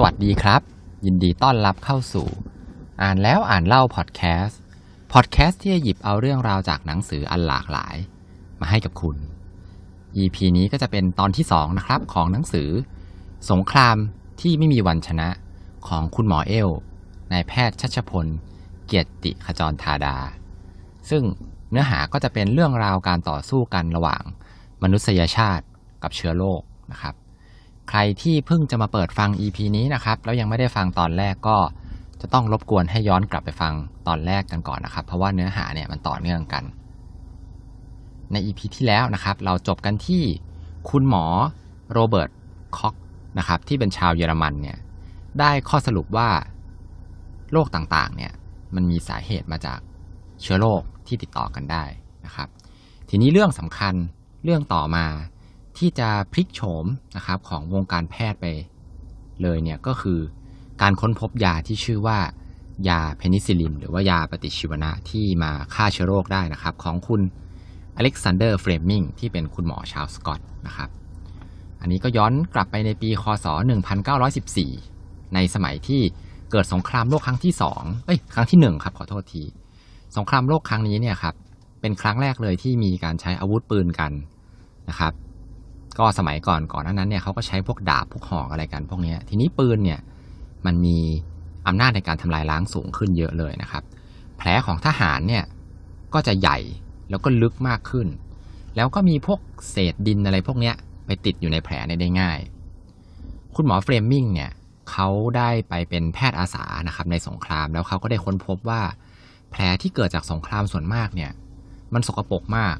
[0.00, 0.60] สวัสดีครับ
[1.06, 2.28] ยินดีต้อนรับเข้าสู่
[3.02, 4.60] อ่านแล้วอ่านเล่าพอดแคสต์
[5.12, 7.96] พอดแคสต์ที่จะหยิบเอาเรื่องราวจากหนังสืออันหลากหลาย
[8.60, 9.16] มาให้กับคุณ
[10.22, 12.68] EP นี้ก็จะเป็นตอนที่สองนะครับ ของหนังสือ
[13.50, 13.96] สงคราม
[14.40, 15.28] ที่ไม่มีวันชนะ
[15.88, 16.68] ของคุณหมอเอล
[17.32, 18.26] นายแพทย์ชัชพล
[18.86, 20.16] เกียรติขจรธาดา
[21.10, 21.22] ซึ่ง
[21.70, 24.22] เนื้อหาก็จะเป็นเรื่องราวการต่อสู้กันระหว่าง
[24.82, 25.64] มนุษยชาติ
[26.02, 26.62] กับเชื้อโรค
[26.92, 27.14] นะครับ
[27.88, 31.56] ใครที่เพิ่งจะมาเปิดฟัง EP นี้นะครับแล้วยังไม่ได้ฟังตอนแรกก็
[32.20, 33.74] จะต้องรบกวนให้ย้อนกลับไปฟัง
[34.08, 36.64] ตอนแรกกันก่อนนะครับ เพราะว่าเนื้อหาเนี่ยมันต่อเนื่องกัน
[38.32, 40.22] ใน EP ที่แล้วนะครับ เราจบกันที่
[40.90, 41.24] คุณหมอ
[41.92, 42.30] โรเบิร์ต
[42.76, 42.94] คอก
[43.38, 44.78] นะครับที่เป็นชาวเยอรมันเนี่ย
[45.40, 46.28] ได้ข้อสรุปว่า
[47.52, 48.32] โรคต่างๆเนี่ย
[48.74, 49.80] มันมีสาเหตุมาจาก
[50.40, 51.84] เชื้อโรคที่ติดต่อกันได้
[52.26, 52.48] นะครับ
[53.08, 53.94] ทีนี้เรื่องสำคัญ
[54.44, 55.04] เรื่องต่อมา
[55.78, 56.84] ที่จะพลิกโฉม
[57.16, 58.46] นะครับของวงการแพทย์ไป
[59.42, 60.20] เลยเนี่ยก็คือ
[60.82, 62.18] การค้นพบยาที่ชื่อว่า
[62.88, 67.20] ยาเพนิซิลิน หรือว่ายาปฏิชีวนะที่มาฆ่าเชื้อโรคได้นะครับ ของคุณ
[67.96, 70.90] อเล็กซานเดอร์เฟลมมิงที่เป็นคุณหมอชาวสกอตนะครับ
[71.80, 73.46] อันนี้ก็ย้อนกลับไปในปีคศ
[74.60, 76.00] 1914 ในสมัยที่
[76.50, 79.42] เกิดสงครามโลกครั้งที่สองเอ้ยครั้งที่หนึ่งครับขอโทษที
[80.16, 81.34] สงครามโลกครั้งนี้เนี่ยครับ
[81.80, 84.12] เป็นครั้งแรกเลยที่มีการใช้อาวุธปืนกัน
[84.88, 85.12] นะครับ
[85.98, 90.00] ก็สมัยก่อนก่อนน้านั้นเนี่ยเขาก็ใช้พวกดาบพวกหอกอะไรกันพวกนี้ทีนี้ปืนเนี่ย
[90.66, 90.98] มันมี
[91.66, 93.82] อำนาจในการทำลายล้างสูงขึ้นเยอะเลยนะครับ
[94.38, 95.44] แผลของทหารเนี่ย
[96.14, 96.58] ก็จะใหญ่
[97.10, 98.06] แล้วก็ลึกมากขึ้น
[98.76, 100.72] แล้วก็มีพวกเศษดินอะไรพวกนี้
[101.06, 102.38] ไปติดอยู่ในแผลได้ง่าย
[103.54, 104.50] คุณหมอเฟรมมิงเนี่ย
[104.90, 108.82] เขาได้ไปเป็นแพทย์อาสานะครับในสงครามแล้วเขาก็ได้ค้นพบว่า
[109.50, 111.30] แผลที่เกิดจากสงครามส่วนมากเนี่ย
[111.94, 112.76] มันสกปรกมาก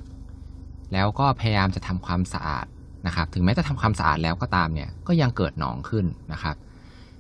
[0.93, 2.67] แล้วก็พยายามจะทำความสะอาด
[3.09, 6.57] นะครับถึงแม้จะทำความสะอาดแล้วก็ตามเนี่ยก็ยังเกิดหนองขึ้นนะครับ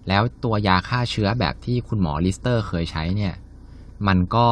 [0.09, 3.35] แล้วตัวยาฆ่าเชื้อแบบที่คุณหมอลิสเตอร์เคยใช้เนี่ย
[4.09, 4.47] มันก็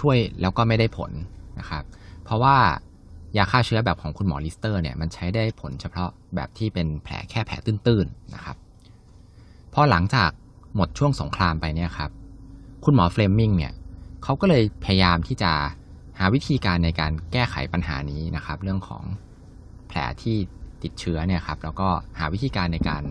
[0.00, 1.10] ช่วยแล้วก็ไม่ได้ผล
[1.58, 1.84] นะครับ
[2.24, 2.56] เพราะว่า
[3.36, 8.56] ยาฆ่าเชื้อแบบของคุณหมอลิสเตอร์เนี่ยมันใช้ได้ผลเฉพาะแบบที่เป็นแผลแค่แผลตื้นๆนะครับ
[9.74, 10.30] พอหลังจาก
[10.74, 12.10] หมดช่วงสงครามไปเนี่ยครับ
[12.84, 13.72] คุณหมอเฟลมิงเนี่ย
[14.22, 15.52] เขาก็เลยพยายามที่จะ
[16.18, 19.04] หาวิธีการในการแก้ไขปัญหานี้นะครับ เรื่องของ
[19.88, 20.36] แผลที่
[20.84, 21.88] ติดเชื้อเนี่ยครับแล้วก็
[22.18, 23.02] หาวิธีการในการ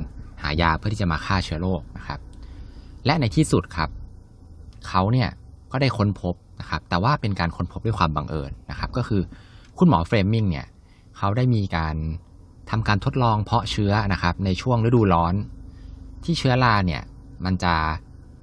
[0.42, 2.20] หายาเพื่อที่จะมาฆ่าเชื้อโรคนะครับ
[3.06, 3.90] และในที่สุดครับ
[4.88, 5.30] เขาเนี่ย
[5.72, 9.22] ก็ได้ค้นพบนะครับแต่ว่าเป็นการค้นพบด้วยความบังเอิญนะครับ ก็คือ
[9.78, 10.68] คุณหมอเฟรมมิงเนี่ย
[11.18, 11.96] เขาได้มีการ
[12.70, 15.34] ทำการทดลองเพาะเชื้อนะครับ ในช่วงฤดูร้อน
[16.24, 17.02] ที่เชื้อราเนี่ย
[17.46, 17.74] มันจะ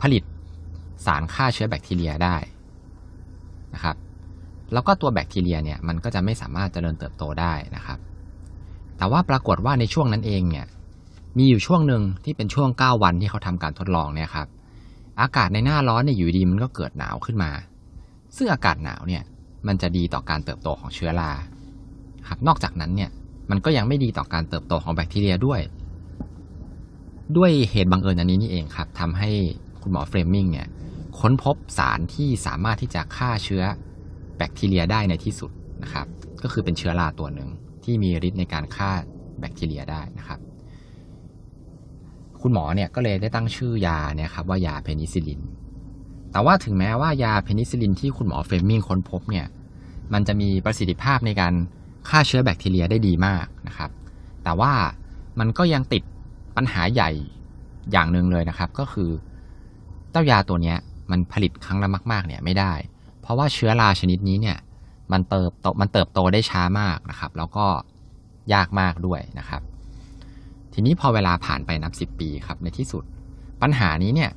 [0.03, 0.23] ผลิต
[1.07, 2.37] สารฆ่าเชื้อแบคทีเรียได้
[3.75, 3.97] นะครับ
[4.73, 7.99] แล้วก็ตัวแบคทีเรียเนี่ยมันก็จะไม่สามารถเจริญเติบโตได้นะครับ
[8.99, 10.67] แต่ว่าปรากฏว่าในช่วงนั้นเองเนี่ย
[11.39, 14.49] มีอยู่ช่วงหนึ่งที่เป็นช่วง 9 วันที่เขาทำการทดลองเนี่ยครับ
[15.21, 17.51] อากาศในหน้าร้อนเนี่ยอยู่ดีมันก็เกิดหนาวขึ้นมา
[18.37, 19.23] ซึ่งอากาศหนาวเนี่ย
[19.67, 21.33] มันจะดีต่อการเติบโตของเชื้อรา
[22.29, 23.11] ครับนอกจากนั้นเนี่ย
[23.51, 25.61] มันก็ยังไม่ดีต่อการเติบโตของแบคทีเรียด้วย
[27.37, 29.31] ด้วยเหตุบังเอิญอันนี้นี่เองครับทำให้
[29.83, 30.69] คุณหมอเฟลมมิงเนี่ย
[31.19, 33.63] ค้นพบสารที่สามารถที่จะฆ่าเชื้อ
[34.37, 35.51] แบคทีเรียได้ในที่สุด
[35.83, 36.07] นะครับ
[36.43, 37.49] ก็คือเป็นเชื้อราตัวหนึ่ง
[37.89, 38.91] ที่มีฤทธิ์ในการฆ่า
[39.39, 40.41] แบคทีเรียได้นะครับ
[42.43, 45.41] คุณหมอเนี่ยก็เลยได้ตั้งชื่อยาเนี่ยครับว่ายาเพนิซิลิน
[46.33, 49.47] แต่ว่าถึงแม้ว่ายาเพนิซิลินที่คุณหมอเฟลมมิงค้นพบเนี่ย
[50.13, 51.55] มันจะมีประสิทธิภาพในการ
[52.09, 53.91] ฆ่าเชื้อแบคทีเรียได้ดีมากนะครับ
[54.45, 54.73] แต่ว่า
[55.39, 56.03] มันก็ยังติด
[56.57, 57.11] ปัญหาใหญ่
[57.93, 59.11] อย่างหนึ่งเลยนะครับ ก็คือ
[60.11, 60.75] เจ้ายาตัวนี้
[61.11, 62.73] มันผลิตครั้งละมาก ๆ เนี่ยไม่ได้
[63.21, 64.57] เพราะว่าเชื้อราชนิดนี้เนี่ย
[65.13, 67.67] มันเติบโตมันเติบโตได้ช้ามากนะครับ แล้วก็
[68.53, 69.63] ยากมากด้วยนะครับ
[70.73, 73.05] ทีนี้พอเวลาผ่านไปนับสิบปีครับในที่สุด
[73.63, 74.31] ปัญหานี้เนี่ย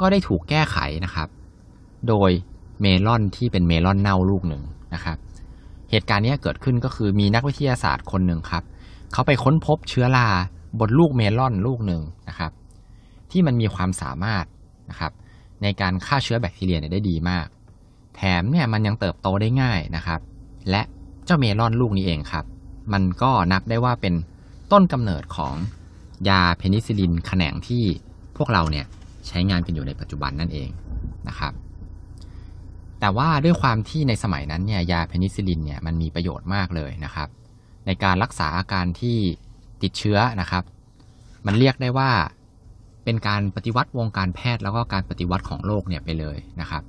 [0.00, 1.28] ก็ได้ถูกแก้ไขนะครับ
[2.08, 2.30] โดย
[2.80, 4.62] เมลอนที่เป็นเมลอนเน่าลูกหนึ่ง
[4.94, 5.16] นะครับ
[5.90, 8.64] เหตุการณ์นี้เกิดขึ้นก็คือมีนักวิทยาศาสตร์คนหนึ่งครับ
[9.12, 10.28] เขาไปค้นพบเชื้อรา
[10.80, 12.52] บนลูกเมลอนลูกหนึ่งนะครับ
[13.30, 14.44] ที่มันมีความสามารถ
[14.90, 15.12] นะครับ
[15.62, 17.46] ในการฆ่าเชื้อแบคทีเรียได้ดีมาก
[18.16, 20.20] แถมเนี่ยมันยังเติบโตได้ง่ายนะครับ
[20.70, 20.82] และ
[21.24, 22.44] เจ้าเมลอนลูกนี้เองครับ
[22.92, 24.14] มันก็นับได้ว่าเป็น
[24.72, 25.54] ต้นกำเนิดของ
[26.28, 27.84] ยาเพนิซิลินแขนงที่
[28.36, 28.86] พวกเราเนี่ย
[29.28, 30.68] ใช้งานกันอยู่ในปัจจุบันนั่นเอง
[31.28, 31.52] นะครับ
[33.00, 37.28] แต่ว่าด้วยความที่ในสมัยนั้นเนี่ยยาเพนิซิลินเนี่ยมันมีประโยชน์มากเลยนะครับ
[37.86, 39.18] ในการรักษาอาการที่
[39.82, 40.64] ติดเชื้อนะครับ
[41.46, 42.10] มันเรียกได้ว่า
[43.04, 46.82] เป็นการปฏิวัติวงการแพทย์แล้วก็การปฏิวัติของโลกเนี่ยไปเลยนะครับ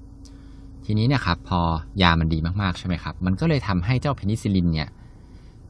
[0.90, 1.62] ทีนี้เนี่ยครับพอ
[2.02, 4.90] ยามันดีมากๆใช่ไหมครับ มันก็เลยทำให้เจ้าเพนิซิลินเนี่ย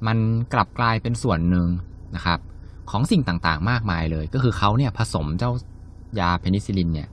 [0.07, 0.17] มัน
[0.53, 1.67] กลับกลายเป็นส่วนหนึ่ง
[2.15, 2.39] นะครับ
[2.91, 5.51] ของสิ่งต่างๆ มากมายเลย ก็คือเขาเนี่ยผสมเจ้า
[6.19, 7.07] ยาเพนิซิลินเนี่ย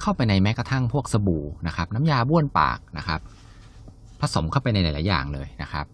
[0.00, 3.20] เข้าไปในแม้กระทั่งพวกสบู่นะครับน้ำยาบ้วนปากนะครับ
[4.20, 5.86] ผสมเข้าไปในหลาย ๆ อย่างเลยนะครับ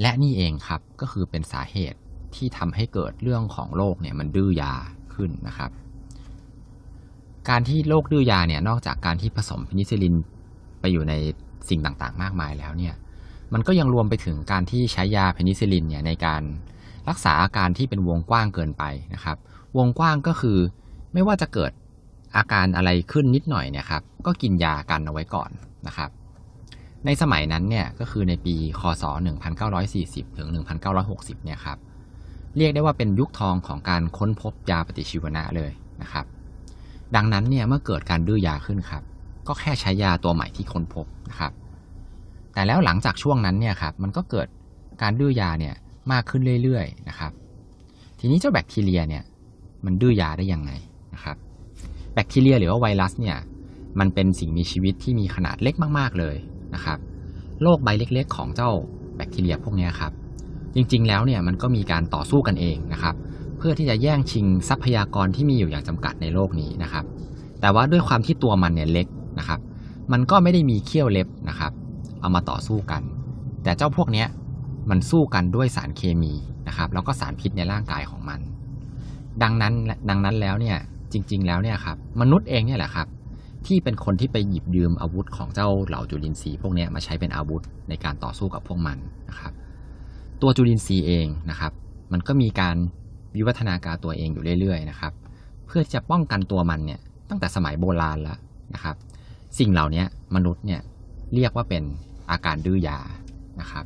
[0.00, 1.98] และนี่เองครับก็คือเป็นสาเหตุ
[2.34, 4.72] ที่ทำให้เกิดเรื่องของโรคเนี่ยมันดื้อยา
[5.14, 5.70] ขึ้นนะครับ
[7.48, 10.16] การที่โรคดื้อยาเนี่ยนอกจากการที่ผสมเพนิซิลิน
[10.80, 11.14] ไปอยู่ใน
[11.68, 12.94] สิ่งต่างๆ มากมายแล้วเนี่ย
[13.52, 16.42] มันก็ยังรวมไปถึงการที่ใช้ยาเพนิซิลินเนี่ยในการ
[17.08, 18.84] รักษาอาการที่เป็นวงกว้างเกินไป
[19.14, 19.36] นะครับ
[19.78, 20.58] วงกว้างก็คือ
[21.12, 21.72] ไม่ว่าจะเกิด
[22.36, 25.50] อาการอะไรขึ้นนิดหน่อยเนี่ยครับก็กินยากันเอาไว้ก่อน
[25.86, 26.10] นะครับ
[27.06, 29.04] ในสมัยนั้นเนี่ยก็คือในปีคศ
[29.70, 30.48] 1940 ถึง
[30.96, 31.78] 1960 เนี่ยครับ
[32.56, 35.70] เรียกได้ว่าเป็นยุคทองของการค้นพบยาปฏิชีวนะเลย
[36.02, 36.26] นะครับ
[37.14, 39.02] ดังนั้นเนี่ยเมื่อเกิดการดื้อยาขึ้นครับ
[39.50, 41.52] ก็แค่ใช้ยาตัวใหม่ที่ค้นพบนะครับ
[42.54, 44.46] แต่แล้วหลังจากช่วงนั้นเนี่ยครับมันก็เกิด
[45.02, 45.74] การดื้อยาเนี่ย
[46.12, 47.32] มากขึ้นเรื่อยๆนะครับ
[48.18, 49.22] ทีนี้เจ้าแบคทีเรียเนี่ย
[49.84, 50.70] มันดื้อยาได้ยังไง
[51.14, 51.36] นะครับ
[52.14, 53.36] แบคทีเรียหรือว่าไวรัสเนี่ย
[53.98, 56.36] มันเป็นสิ่งมีชีวิตที่มีขนาดเล็กมากๆเลย
[56.74, 56.98] นะครับ
[57.62, 58.70] โรคใบเล็กๆ ของเจ้า
[59.16, 60.12] แบคทีเรียพวกนี้ครับ
[60.74, 63.14] จริงๆ แล้วเนี่ยมันก็มีการต่อสู้กันเองนะครับ
[63.58, 67.04] เพื่อที่จะแย่งชิงทรัพยากรที่มีอยู่อย่างจำกัดในโลกนี้นะครับ
[67.60, 69.06] แต่ว่าด้วยความที่ตัวมันเนี่ยเล็ก
[69.40, 69.60] นะครับ
[70.12, 71.72] มันก็ไม่ได้มีเขี้ยวเล็บนะครับ
[72.20, 73.02] เอามาต่อสู้กัน
[73.62, 74.28] แต่เจ้าพวกเนี้ย
[74.90, 76.32] มันสู้กันด้วยสารเคมี
[76.68, 78.40] นะครับ แล้วก็สารพิษในร่างกายของมัน
[79.42, 79.72] ดังนั้น
[80.08, 80.76] ดังนั้นแล้วเนี่ย
[81.12, 83.06] จริง ๆ แล้วเนี่ยครับมนุษย์เองเนี่ยแหละครับ
[83.66, 88.98] ที่เป็นคนที่ไปหยิบยืมอาวุธของเจ้าเหล่าจุลินทรีย์พวกนี้มาใช้เป็นอาวุธในการต่อสู้กับพวกมัน
[89.28, 89.52] นะครับ
[90.42, 91.72] ตัวจุลินทรีย์เองนะครับ
[92.12, 92.76] มันก็มีการ
[93.36, 95.12] วิวัฒนาการตัวเองอยู่เรื่อยๆนะครับ
[95.66, 97.00] เพื่อจะป้องกันตัวมันเนี่ย
[97.30, 98.38] ตั้งแต่สมัยโบราณแล้ว
[98.74, 98.96] นะครับ
[99.58, 100.04] สิ่งเหล่านี้
[100.34, 100.80] มนุษย์เนี่ย
[101.34, 101.82] เรียกว่าเป็น
[102.30, 102.98] อาการดื้อยา
[103.60, 103.84] นะครับ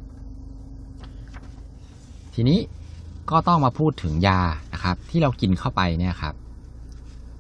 [2.35, 2.59] ทีนี้
[3.31, 4.41] ก็ต้องมาพูดถึงยา
[4.73, 6.35] นะครับ ที่เรากินเข้าไปเนี่ยครับ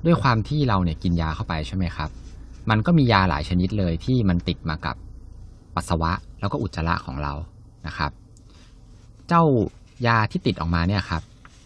[0.04, 2.10] ด้วยความที่เราเนี่ยกินยาเข้าไปใช่ไหมครับ
[2.70, 4.96] มันก็มียาหลายชนิดเลยที่มันติดมากับ
[5.74, 7.32] ปัสสาวะแล้วก็อุจจาระของเรา
[7.86, 8.10] นะครับ
[9.28, 9.44] เจ้า
[10.06, 11.22] ยาที่ติดออกมาเนี่ยครับ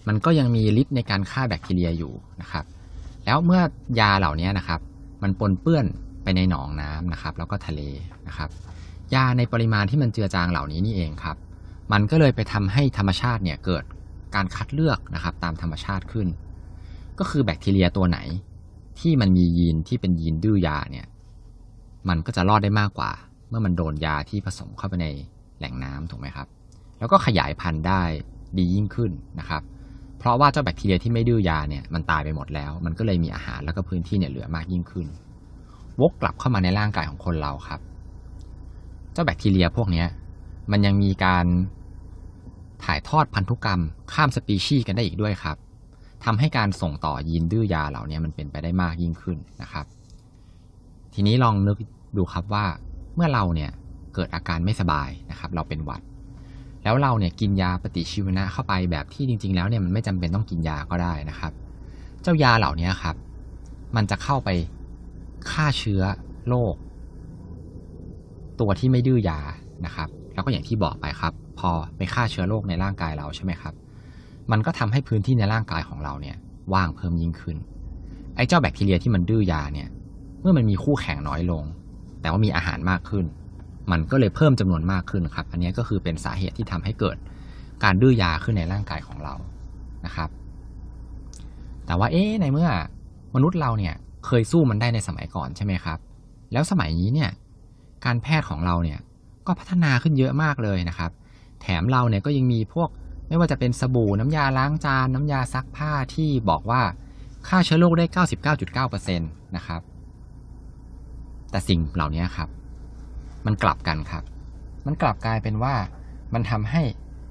[0.09, 2.65] มันก็ยังมีฤทธิ์ในการฆ่าแบคทีเรียอยู่นะครับ
[3.25, 3.61] แล้วเมื่อ
[4.01, 4.81] ยาเหล่านี้นะครับ
[5.23, 5.87] มันปนเปื้อน
[6.37, 7.81] ในหนองน้ำนะครับ แล้วก็ทะเล
[8.29, 8.51] นะครับ
[9.15, 11.37] ยาในปริมาณที่มันเจือจางเหล่านี้นี่เองครับ
[11.93, 13.85] มันก็เลยไปทำให้ธรรมชาติเนี่ยเกิด
[14.35, 16.29] การคัดเลือกนะครับ ตามธรรมชาติขึ้น
[17.19, 18.19] ก็คือแบคทีเรียตัวไหน
[19.01, 21.07] ที่มันมียีนที่เป็นยีนดื้อยาเนี่ย
[22.09, 23.11] มันก็จะรอดได้มากกว่า
[23.49, 25.07] เมื่อมันโดนยาที่ผสมเข้าไปใน
[25.59, 26.49] แหล่งน้ำถูกไหมครับ
[26.99, 28.03] แล้วก็ขยายพันธุ์ได้
[28.59, 29.63] ดียิ่งขึ้นนะครับ
[30.19, 35.07] เพราะว่าเจ้าแบคทีเรียที่ไม่ดื้อยาเนี่ยมันตายไปหมดแล้ว มันก็เลยมีอาหารแล้วก็พื้นที่เนี่ยเหลือมากยิ่งขึ้น
[36.01, 37.81] วกกลับเข้ามาในร่างกายของคนเราครับ
[39.13, 40.05] เจ้าแบคทีเรียพวกนี้
[40.71, 41.47] มันยังมีการ
[42.85, 43.81] ถ่ายทอดพันธุกรรม
[44.13, 45.57] ข้ามสปีชีส์กันได้อีกด้วยครับ
[46.25, 49.87] ทำให้การส่งต่อยีนดื้อยาเหล่านี้มันเป็นไปได้มากยิ่งขึ้นนะครับ
[51.15, 51.77] ทีนี้ลองนึก
[52.17, 52.65] ดูครับว่า
[53.15, 53.71] เมื่อเราเนี่ย
[54.15, 56.03] เกิดอาการไม่สบายนะครับ เราเป็นหวัด
[56.85, 61.53] แล้วเราเนี่ยกินยาปฏิชีวนะเข้าไปแบบที่จริง ๆ แล้วเนี่ยมันไม่จำเป็นต้องกินยาก็ได้นะครับ
[62.23, 63.17] เจ้ายาเหล่านี้ครับ
[63.97, 64.49] มันจะเข้าไป
[65.51, 66.03] ฆ่าเชื้อ
[66.49, 66.75] โรค
[68.61, 69.41] ตัวที่ไม่ดื้อยา
[69.87, 73.75] นะครับ แล้วก็อย่างที่บอกไปครับ พอไปฆ่าเชื้อโรคในร่างกายเราใช่ไหมครับ
[74.51, 76.37] มันก็ทำให้พื้นที่ในร่างกายของเราเนี่ย
[76.75, 77.57] ว่างเพิ่มยิ่งขึ้น
[78.37, 79.89] ไอ้เจ้าแบคทีเรียที่มันดื้อยาเนี่ย
[80.41, 81.65] เมื่อมันมีคู่แข่งน้อยลง
[82.21, 83.25] แต่ว่ามีอาหารมากขึ้น
[83.91, 87.17] มันก็เลยเพิ่มจำนวนมากขึ้นครับ อันนี้ก็คือเป็นสาเหตุที่ทำให้เกิด
[87.85, 89.35] การดื้อยาขึ้นในร่างกายของเรา
[90.07, 90.31] นะครับ
[91.87, 92.71] แต่ว่าเอ๊ในเมื่อ
[93.35, 93.95] มนุษย์เราเนี่ย
[94.27, 95.99] เคยสู้มันได้ในสมัยก่อนใช่ไหมครับ
[96.53, 97.31] แล้วสมัยนี้เนี่ย
[98.05, 99.01] การแพทย์ของเราเนี่ย
[99.47, 101.11] ก็พัฒนาขึ้นเยอะมากเลยนะครับ
[101.63, 102.89] แถมเราเนี่ยก็ยังมีพวก
[103.29, 106.83] ไม่ว่าจะเป็นสบู่น้ำยาล้างจาน น้ำยาซักผ้าที่บอกว่า
[107.49, 108.07] ฆ่าเชื้อโรคได้
[108.57, 109.81] 99.9%นะครับ
[111.51, 112.49] แต่สิ่งเหล่านี้ครับ
[113.47, 114.25] มันกลับกันครับ
[114.87, 115.75] มันกลับกลายเป็นว่า
[116.35, 116.83] มันทำให้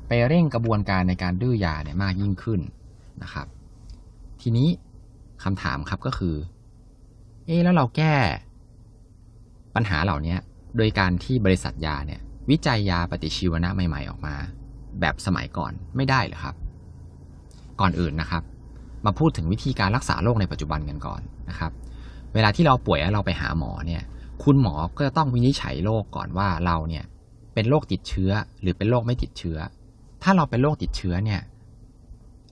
[0.07, 2.59] ไปเร่งกระบวนการในการดื้อยาเนี่ยมากยิ่งขึ้น
[3.23, 3.47] นะครับ
[4.41, 4.69] ทีนี้
[5.43, 6.35] คำถามครับก็คือ
[7.47, 8.15] เอ๊แล้วเราแก้
[9.75, 10.35] ปัญหาเหล่านี้
[10.77, 14.35] โดยการที่บริษัทยาเนี่ย วิจัยยาปฏิชีวนะใหม่ ๆ ออกมา
[15.01, 16.55] แบบสมัยก่อนไม่ได้หรอครับ
[17.79, 18.43] ก่อนอื่นนะครับ
[19.05, 21.71] มาพูดถึงวิธีการรักษาโรคในปัจจุบันกันก่อนนะครับ
[22.33, 24.03] เวลาที่เราป่วยแล้วเราไปหาหมอเนี่ย
[24.43, 27.05] คุณหมอก็จะต้องวินิจฉัยโรคก่อนว่าเราเนี่ย
[27.53, 29.57] เป็นโรคติดเชื้อหรือเป็นโรคไม่ติดเชื้อ
[30.23, 31.41] ถ้าเราเป็นโรคติดเชื้อเนี่ย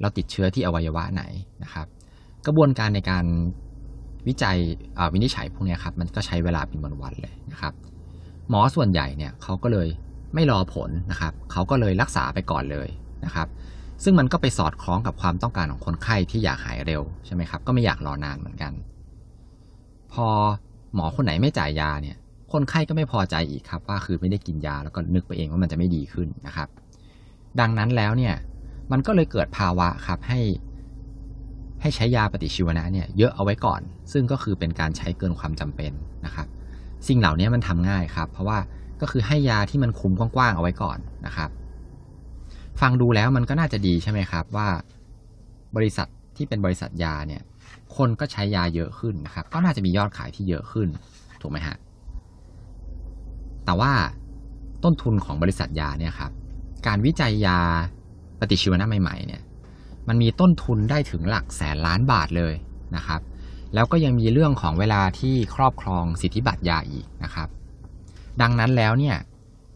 [0.02, 1.24] เราติดเชื้อที่อวัยวะไหน
[1.64, 1.88] นะครับ
[2.46, 3.26] กระบวนการในการ
[4.28, 4.58] วิจัย
[5.14, 7.74] วินิจฉัยพวกนี้ครับมันก็ใช้เวลาเป็นวันๆเลยนะครับ
[8.50, 9.88] หมอส่วนใหญ่เนี่ยเขาก็เลย
[10.34, 12.90] ไม่รอผลนะครับเขาก็เลยรักษาไปก่อนเลย
[13.26, 13.48] นะครับ
[14.04, 18.74] ซึ่งมันก็ไปสอดคล้องกับความต้องการของคนไข้ที่อยากหายเร็วใช่ไหมครับก็ไม่อยากรอนานเหมือนกัน
[20.14, 20.28] พอ
[20.96, 22.18] หมอคนไหนไม่จ่ายยาเนี่ย
[22.54, 26.68] คนไข้ก็ไม่พอใจอีกครับ ว่าคือไม่ได้กินยาแล้วก็นึกไปเองว่ามันจะไม่ดีขึ้นนะครับ
[27.60, 28.36] ดังนั้นแล้วเนี่ย
[28.92, 30.40] มันก็เลยเกิดภาวะครับให้
[31.86, 35.92] ให้ใช้ยาปฏิชีวนะเนี่ยเยอะเอาไว้ก่อน ซึ่งก็คือเป็นการใช้เกินความจำเป็น
[36.26, 36.48] นะครับ
[37.08, 38.60] สิ่งเหล่านี้มันทำง่ายครับ เพราะว่า
[39.02, 41.50] ก็คือให้ยาที่มันคุมกว้างๆเอาไว้ก่อนนะครับ
[42.82, 44.68] ฟังดูแล้วมันก็น่าจะดีใช่ไหมครับว่า
[45.76, 47.42] บริษัทที่เป็นบริษัทยาเนี่ย
[47.98, 50.88] คนก็ใช้ยาเยอะขึ้นนะครับ ก็น่าจะมียอดขายที่เยอะขึ้น
[51.42, 51.76] ถูกไหมฮะ
[53.66, 53.92] แต่ว่า
[54.84, 56.32] ต้นทุนของบริษัทยาเนี่ยครับ
[56.88, 57.60] การวิจัยยา
[58.40, 59.42] ปฏิชีวนะใหม่ๆเนี่ย
[60.08, 62.54] มันมีต้นทุนได้ถึงหลักแสนล้านบาทเลย
[62.96, 63.22] นะครับ
[63.74, 67.48] แล้วก็ยังมีเรื่องของเวลาที่ครอบครองสิทธิบัตรยาอีกนะครับ
[68.42, 69.18] ดังนั้นแล้วเนี่ย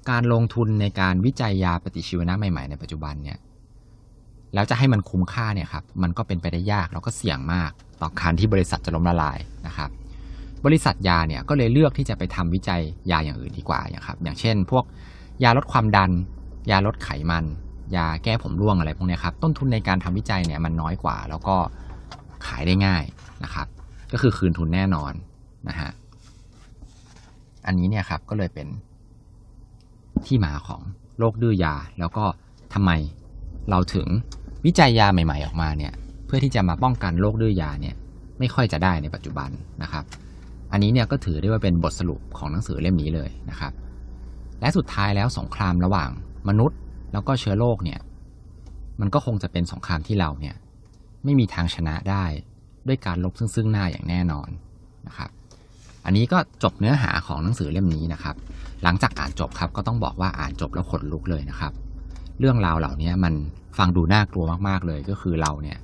[0.10, 3.38] การลงทุนในการวิจัยยาปฏิชีวนะใหม่ๆในปัจจุบันเนี่ย
[4.54, 7.72] แล้วจะให้มันคุ้มค่าเนี่ยครับมันก็เป็นไปได้ยากแล้วก็เสี่ยงมาก
[8.02, 9.90] ต่อการที่บริษัทจะล้มละลายนะครับ
[10.66, 12.82] บริษัทยาเนี่ยก็เลยเลือกที่จะไปทำวิจัย
[13.12, 14.84] ยาอย่างอื่นดีกว่าอย่างครับอย่างเช่น พวก
[15.44, 16.12] ยาลดความดัน
[16.72, 17.46] ยาลดไขมัน
[17.96, 21.55] ยาแก้ผมร่วงอะไรพวกนี้ครับต้นทุนในการทำวิจัยเนี่ยมันน้อยกว่า แล้วก็
[22.48, 23.03] ขายได้ง่าย
[23.43, 23.67] นะครับ
[24.12, 25.13] ก็คือคืนทุนแน่นอน
[25.69, 25.91] นะฮะ
[27.65, 28.67] อันนี้เนี่ยครับก็เลยเป็น
[30.25, 30.81] ที่มาของ
[31.17, 32.25] โรคดื้อยา แล้วก็
[32.74, 32.91] ทำไม
[33.69, 34.08] เราถึง
[34.65, 35.93] วิจัยยาใหม่ ๆ ออกมาเนี่ย
[36.25, 37.96] เพื่อที่จะมาป้องกันโรคดื้อยาเนี่ย
[38.39, 39.50] ไม่ค่อยจะได้ในปัจจุบัน
[39.84, 40.03] นะครับ
[40.72, 43.74] อันนี้เนี่ยก็ถือได้ว่าเป็นบทสรุปของหนังสือเล่มนี้เลยนะครับ
[44.62, 46.10] และสุดท้ายแล้วสงครามระหว่าง
[46.50, 46.79] มนุษย์
[47.12, 48.00] แล้วก็เชื้อโรคเนี่ย
[49.00, 50.56] มันก็คงจะเป็นสงครามที่เราเนี่ย
[51.24, 52.25] ไม่มีทางชนะได้
[52.88, 54.50] ด้วยการลบซึ่งซึ่งหน้าอย่างแน่นอน
[55.08, 55.30] นะครับ
[56.06, 58.36] อันนี้ก็จบเนื้อหาของหนังสือเล่มนี้นะครับ
[58.84, 61.74] หลังจากอ่านจบครับก็ต้องบอกว่าอ่านจบแล้วขนลุกเลยนะครับ
[62.39, 63.34] เรื่องราวเหล่านี้มัน
[63.78, 65.78] ฟังดูน่ากลัวมากๆเลยก็คือเราเนี่ย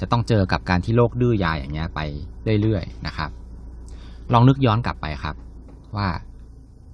[0.00, 2.00] จะต้องเจอกับการที่โรคดื้อยาอย่างเงี้ยไป
[2.62, 3.30] เรื่อยๆนะครับ
[4.32, 5.36] ลองนึกย้อนกลับไปครับ
[5.96, 6.08] ว่า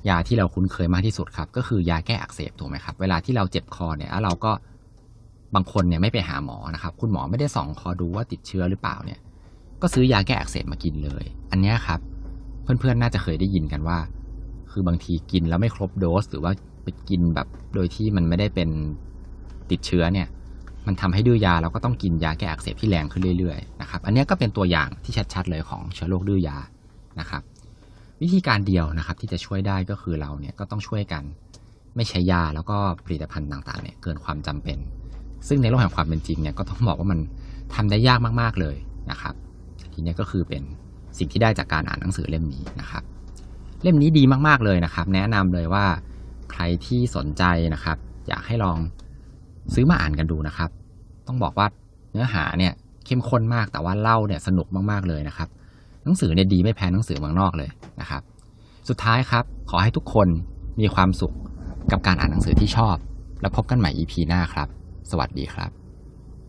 [0.08, 4.52] ยาที่เราคุ้นเคยมากที่สุดครับ ก็คือยาแก้อักเสบถูกไหมครับ เวลาที่เราเจ็บคอเนี่ยแล้วเราก็
[5.54, 9.20] บางคนเนี่ยไม่ไปหาหมอนะครับ คุณหมอไม่ได้ส่องคอดูว่าติดเชื้อหรือเปล่าเนี่ย
[9.82, 12.00] ก็ซื้อยาแก้อักเสบมากินเลย อันนี้ครับ
[12.62, 13.98] เพื่อนๆน่าจะเคยได้ยินกันว่า
[14.70, 16.52] คือบางทีกินแล้วไม่ครบโดส หรือว่า
[16.82, 18.68] ไปกินแบบโดยที่มันไม่ได้เป็น
[19.70, 20.28] ติดเชื้อเนี่ย
[20.86, 26.56] มันทำให้ดื้อยาเราก็ต้องกินยาแก้อักเสบที่แรงขึ้นเรื่อยๆนะครับ อันนี้ก็เป็นตัวอย่างที่ชัดๆเลยของเชื้อโรคดื้อยา
[27.20, 27.42] นะครับ
[28.22, 31.22] วิธีการเดียวนะครับ ที่จะช่วยได้ก็คือเราเนี่ยก็ต้องช่วยกัน
[31.96, 34.78] ไม่ใช้ยาแล้วก็ผลิตภัณฑ์ต่างๆเนี่ยเกินความจำเป็น
[35.48, 37.20] ซึ่งในโลกแห่งความเป็นจริงเนี่ยก็ต้องบอกว่ามัน
[37.74, 38.76] ทำได้ยากมากๆเลย
[39.10, 39.34] นะครับ
[39.92, 40.62] ทีนี้ก็คือเป็น
[41.18, 43.02] สิ่งที่ได้จากการอ่านหนังสือเล่มนี้นะครับ
[43.82, 45.84] เล่มนี้ดีมากๆเลยนะครับ แนะนำเลยว่า
[46.50, 47.96] ใครที่สนใจนะครับ
[48.28, 48.78] อยากให้ลอง
[49.74, 50.70] ซื้อมาอ่านกันดูนะครับ
[51.26, 51.66] ต้องบอกว่า
[52.12, 52.72] เนื้อหาเนี่ย
[53.06, 55.48] เข้มข้นมากแต่ว่าเล่าเนี่ยสนุกมากๆเลยนะครับ
[56.04, 58.22] หนังสือเนี่ยดีไม่แพ้หนังสือเมืองนอกเลยนะครับ
[58.88, 60.28] สุดท้ายครับ ขอให้ทุกคน
[60.80, 61.34] มีความสุข
[61.90, 62.96] กับการอ่านหนังสือที่ชอบ
[63.40, 64.68] แล้วพบกันใหม่ EP หน้าครับ
[65.10, 65.79] สวัสดีครับ